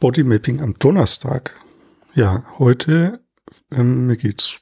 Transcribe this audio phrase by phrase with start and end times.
[0.00, 1.58] Bodymapping am Donnerstag.
[2.14, 3.20] Ja, heute
[3.72, 4.60] ähm, mir geht's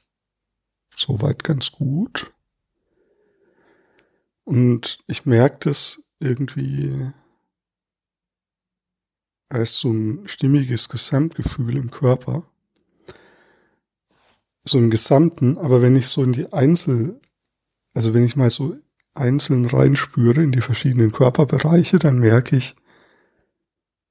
[0.95, 2.33] soweit ganz gut.
[4.45, 7.11] Und ich merke das irgendwie
[9.47, 12.43] als so ein stimmiges Gesamtgefühl im Körper.
[14.63, 17.21] So im Gesamten, aber wenn ich so in die Einzel,
[17.93, 18.75] also wenn ich mal so
[19.13, 22.75] einzeln reinspüre in die verschiedenen Körperbereiche, dann merke ich,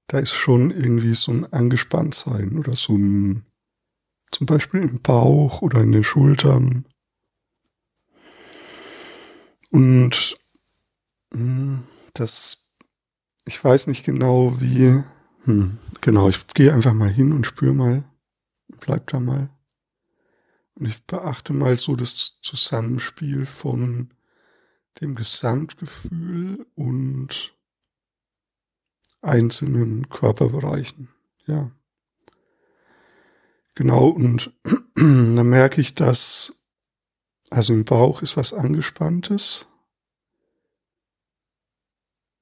[0.06, 3.44] da ist schon irgendwie so ein Angespanntsein oder so ein,
[4.30, 6.84] zum Beispiel im Bauch oder in den Schultern.
[9.70, 10.36] Und
[11.32, 11.82] hm,
[12.14, 12.72] das,
[13.44, 15.02] ich weiß nicht genau wie,
[15.44, 18.04] hm, genau, ich gehe einfach mal hin und spüre mal,
[18.80, 19.50] bleib da mal.
[20.74, 24.12] Und ich beachte mal so das Zusammenspiel von
[25.00, 27.55] dem Gesamtgefühl und
[29.26, 31.08] einzelnen Körperbereichen.
[31.46, 31.70] Ja.
[33.74, 34.52] Genau, und
[34.94, 36.64] dann merke ich, dass,
[37.50, 39.66] also im Bauch ist was Angespanntes.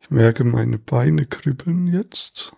[0.00, 2.54] Ich merke, meine Beine kribbeln jetzt.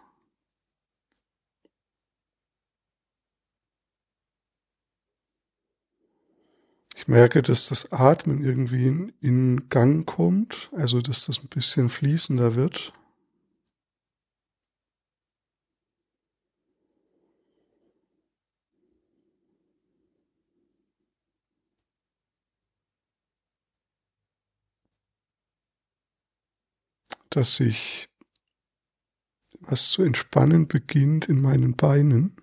[6.96, 11.88] Ich merke, dass das Atmen irgendwie in, in Gang kommt, also dass das ein bisschen
[11.88, 12.92] fließender wird.
[27.36, 28.08] Dass sich
[29.60, 32.34] was zu entspannen beginnt in meinen Beinen.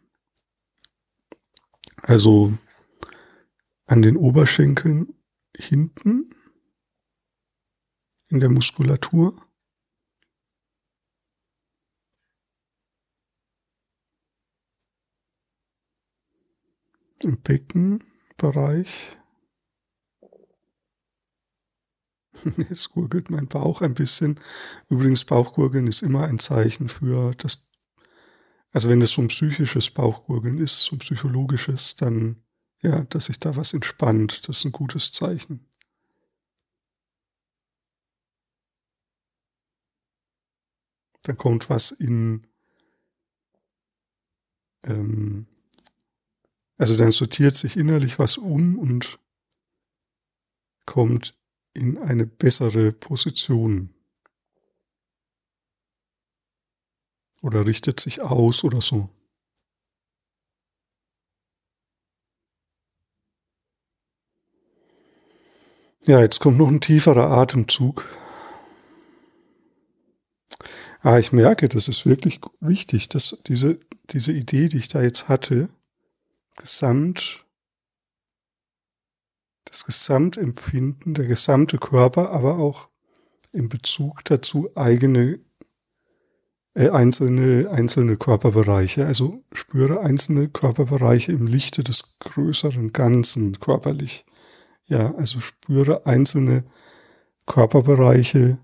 [1.95, 2.55] Also
[3.85, 5.15] an den Oberschenkeln
[5.57, 6.31] hinten
[8.27, 9.33] in der Muskulatur.
[17.23, 19.17] Im Beckenbereich.
[22.69, 24.39] es gurgelt mein Bauch ein bisschen.
[24.89, 27.69] Übrigens, Bauchgurgeln ist immer ein Zeichen für das,
[28.71, 32.43] also wenn es so ein psychisches Bauchgurgeln ist, so ein psychologisches, dann,
[32.81, 35.65] ja, dass sich da was entspannt, das ist ein gutes Zeichen.
[41.23, 42.45] Dann kommt was in,
[44.83, 45.47] ähm,
[46.77, 49.19] also dann sortiert sich innerlich was um und
[50.85, 51.33] kommt
[51.73, 53.93] in eine bessere Position
[57.41, 59.09] oder richtet sich aus oder so.
[66.05, 68.05] Ja, jetzt kommt noch ein tieferer Atemzug.
[71.01, 73.79] Ah, ich merke, das ist wirklich wichtig, dass diese,
[74.09, 75.69] diese Idee, die ich da jetzt hatte,
[76.57, 77.45] gesamt
[79.93, 82.89] Gesamtempfinden, der gesamte Körper, aber auch
[83.51, 85.39] in Bezug dazu eigene
[86.73, 89.05] äh, einzelne einzelne Körperbereiche.
[89.05, 94.25] Also spüre einzelne Körperbereiche im Lichte des größeren Ganzen körperlich.
[94.87, 96.63] Ja, also spüre einzelne
[97.45, 98.57] Körperbereiche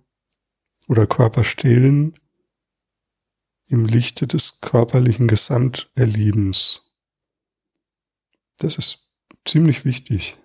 [0.88, 2.16] oder Körperstellen
[3.67, 6.91] im Lichte des körperlichen Gesamterlebens.
[8.57, 9.11] Das ist
[9.46, 10.35] ziemlich wichtig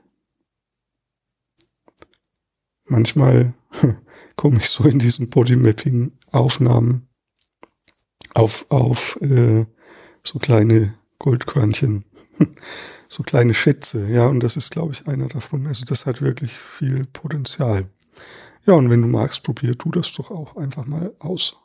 [2.87, 3.55] manchmal
[4.37, 7.09] komme ich so in diesen Bodymapping-Aufnahmen
[8.35, 9.67] auf, auf äh,
[10.23, 12.05] so kleine Goldkörnchen,
[13.09, 15.67] so kleine Schätze, ja, und das ist, glaube ich, einer davon.
[15.67, 17.89] Also das hat wirklich viel Potenzial.
[18.67, 21.57] Ja, und wenn du magst, probier du das doch auch einfach mal aus.